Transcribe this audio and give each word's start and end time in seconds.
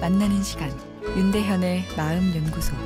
만나는 0.00 0.42
시간 0.42 0.70
윤대현의 1.16 1.84
마음 1.96 2.34
연구소 2.34 2.76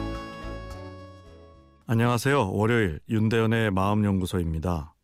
안녕하세요. 1.87 2.53
월요일 2.53 3.01
윤대현의 3.08 3.72
마음 3.72 4.04
연구소입니다. 4.04 4.95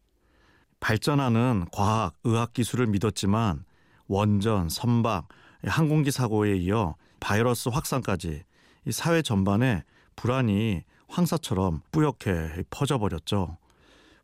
발전하는 0.79 1.67
과학, 1.73 2.15
의학 2.23 2.53
기술을 2.53 2.87
믿었지만 2.87 3.65
원전, 4.07 4.69
선박, 4.69 5.27
항공기 5.65 6.13
사고에 6.13 6.57
이어 6.57 6.95
바이러스 7.19 7.71
확산까지 7.71 8.45
이 8.87 8.93
사회 8.93 9.21
전반에 9.21 9.83
불안이 10.15 10.85
황사처럼 11.09 11.83
뿌옇게 11.91 12.65
퍼져버렸죠. 12.71 13.59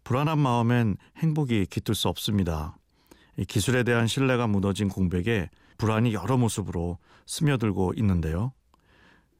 불안한 0.04 0.38
마음엔 0.38 0.96
행복이 1.18 1.66
깃들 1.66 1.96
수 1.96 2.08
없습니다. 2.08 2.76
기술에 3.48 3.82
대한 3.82 4.06
신뢰가 4.06 4.46
무너진 4.46 4.88
공백에 4.88 5.50
불안이 5.82 6.14
여러 6.14 6.36
모습으로 6.36 6.98
스며들고 7.26 7.94
있는데요. 7.96 8.52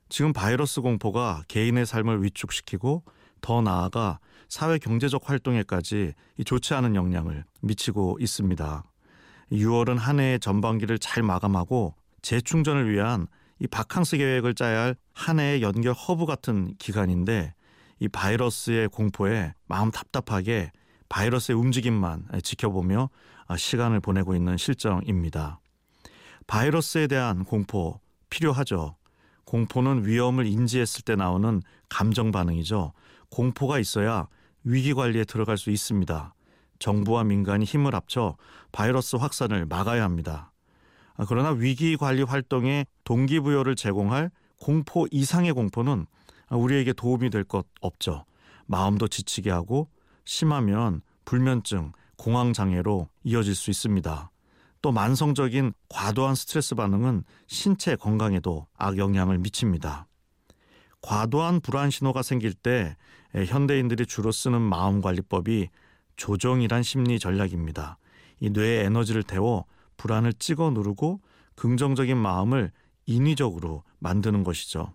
지금 0.09 0.32
바이러스 0.32 0.80
공포가 0.80 1.45
개인의 1.46 1.87
삶을 1.87 2.24
위축시키고 2.24 3.05
더 3.41 3.62
나아가 3.62 4.18
사회 4.48 4.78
경제적 4.78 5.30
활동에까지 5.30 6.15
좋지 6.45 6.74
않은 6.74 6.96
영향을 6.96 7.45
미치고 7.60 8.18
있습니다. 8.18 8.84
6월은 9.52 9.95
한 9.98 10.18
해의 10.18 10.41
전반기를 10.41 10.98
잘 10.98 11.23
마감하고 11.23 11.95
재충전을 12.23 12.93
위한 12.93 13.29
이 13.60 13.68
바캉스 13.68 14.16
계획을 14.16 14.54
짜야 14.54 14.80
할 14.80 14.96
한 15.15 15.38
해의 15.38 15.62
연결 15.62 15.93
허브 15.93 16.27
같은 16.27 16.74
기간인데 16.79 17.54
이 18.01 18.09
바이러스의 18.09 18.88
공포에 18.88 19.54
마음 19.68 19.93
답답하게 19.93 20.73
바이러스의 21.09 21.57
움직임만 21.57 22.26
지켜보며 22.43 23.10
시간을 23.57 24.01
보내고 24.01 24.35
있는 24.35 24.57
실정입니다. 24.57 25.62
바이러스에 26.46 27.07
대한 27.07 27.45
공포 27.45 28.01
필요하죠. 28.30 28.96
공포는 29.45 30.07
위험을 30.07 30.46
인지했을 30.46 31.02
때 31.02 31.16
나오는 31.16 31.62
감정 31.88 32.30
반응이죠. 32.32 32.93
공포가 33.30 33.79
있어야 33.79 34.29
위기 34.65 34.95
관리에 34.95 35.24
들어갈 35.24 35.59
수 35.59 35.70
있습니다. 35.70 36.35
정부와 36.79 37.24
민간이 37.24 37.65
힘을 37.65 37.95
합쳐 37.95 38.37
바이러스 38.73 39.16
확산을 39.16 39.66
막아야 39.66 40.02
합니다. 40.02 40.52
아, 41.16 41.24
그러나 41.29 41.51
위기 41.51 41.96
관리 41.96 42.23
활동에 42.23 42.87
동기부여를 43.04 43.76
제공할 43.76 44.30
공포 44.60 45.07
이상의 45.10 45.52
공포는 45.52 46.07
우리에게 46.51 46.93
도움이 46.93 47.30
될 47.30 47.45
것 47.45 47.66
없죠. 47.80 48.24
마음도 48.66 49.09
지치게 49.09 49.51
하고 49.51 49.88
심하면 50.24 51.02
불면증, 51.24 51.93
공황장애로 52.16 53.09
이어질 53.24 53.54
수 53.54 53.70
있습니다. 53.70 54.30
또 54.83 54.91
만성적인 54.91 55.73
과도한 55.88 56.35
스트레스 56.35 56.75
반응은 56.75 57.23
신체 57.47 57.95
건강에도 57.95 58.66
악영향을 58.77 59.38
미칩니다. 59.38 60.09
과도한 61.01 61.61
불안 61.61 61.91
신호가 61.91 62.23
생길 62.23 62.52
때 62.52 62.97
현대인들이 63.33 64.06
주로 64.06 64.33
쓰는 64.33 64.60
마음 64.60 65.00
관리법이 65.00 65.69
조정이란 66.16 66.83
심리 66.83 67.19
전략입니다. 67.19 67.99
이 68.41 68.50
뇌에 68.50 68.84
에너지를 68.84 69.22
태워 69.22 69.65
불안을 69.97 70.33
찍어 70.34 70.71
누르고 70.71 71.21
긍정적인 71.55 72.16
마음을 72.16 72.72
인위적으로 73.06 73.84
만드는 74.00 74.43
것이죠. 74.43 74.93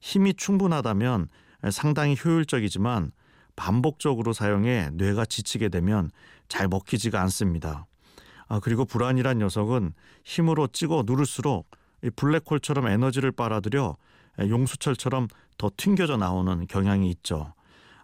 힘이 0.00 0.34
충분하다면 0.34 1.28
상당히 1.72 2.16
효율적이지만 2.24 3.10
반복적으로 3.56 4.32
사용해 4.32 4.90
뇌가 4.92 5.24
지치게 5.24 5.70
되면 5.70 6.10
잘 6.48 6.68
먹히지가 6.68 7.20
않습니다. 7.22 7.86
아, 8.48 8.60
그리고 8.60 8.84
불안이란 8.84 9.38
녀석은 9.38 9.92
힘으로 10.24 10.66
찍어 10.68 11.04
누를수록 11.06 11.70
블랙홀처럼 12.16 12.88
에너지를 12.88 13.32
빨아들여 13.32 13.96
용수철처럼 14.40 15.28
더 15.58 15.70
튕겨져 15.76 16.16
나오는 16.16 16.66
경향이 16.66 17.10
있죠. 17.10 17.52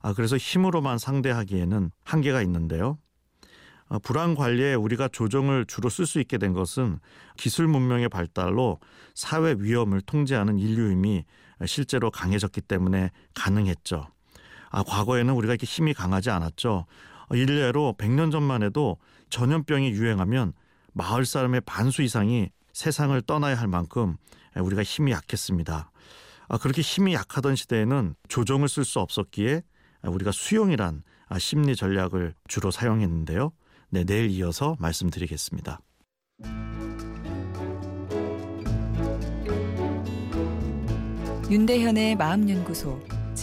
아, 0.03 0.13
그래서 0.13 0.37
힘으로만 0.37 0.99
상대하기에는 0.99 1.91
한계가 2.05 2.43
있는데요. 2.43 2.99
아, 3.89 3.99
불안 3.99 4.35
관리에 4.35 4.75
우리가 4.75 5.09
조정을 5.09 5.67
주로 5.67 5.89
쓸 5.89 6.07
수 6.07 6.21
있게 6.21 6.39
된 6.39 6.53
것은 6.53 6.99
기술 7.37 7.69
문명의 7.69 8.09
발달로 8.09 8.81
사회 9.15 9.55
위험을 9.59 10.01
통제하는 10.03 10.59
인류 10.59 10.91
힘이 10.91 11.25
실제로 11.67 12.11
강해졌기 12.11 12.63
때문에 12.63 13.11
가능했죠. 13.35 14.09
아, 14.71 14.83
과거에는 14.83 15.33
우리가 15.35 15.53
이렇게 15.55 15.67
힘이 15.67 15.95
강하지 15.95 16.31
않았죠. 16.31 16.87
일례로 17.35 17.97
100년 17.99 18.31
전만 18.31 18.63
해도 18.63 18.99
전염병이 19.31 19.91
유행하면 19.91 20.53
마을 20.93 21.25
사람의 21.25 21.63
반수 21.63 22.03
이상이 22.03 22.51
세상을 22.73 23.21
떠나야 23.23 23.57
할 23.57 23.69
만큼 23.69 24.17
우리가 24.57 24.83
힘이 24.83 25.13
약했습니다. 25.13 25.91
아, 26.49 26.59
그렇게 26.59 26.83
힘이 26.83 27.15
약하던 27.15 27.57
시대에는 27.57 28.15
조정을 28.29 28.69
쓸 28.69 28.85
수 28.85 29.01
없었기에 29.01 29.63
우리가 30.03 30.33
수용이란 30.33 31.03
심리 31.39 31.75
전략을 31.75 32.35
주로 32.47 32.71
사용했는데요. 32.71 33.53
네, 33.91 34.05
내일 34.05 34.31
이어서 34.31 34.77
말씀드리겠습니다. 34.79 35.81
윤대현의 41.51 42.17
마음연구소 42.17 43.01